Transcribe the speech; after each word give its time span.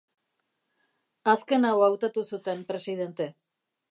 Azken 1.33 1.69
hau 1.69 1.75
hautatu 1.87 2.25
zuten 2.31 2.65
presidente. 2.73 3.31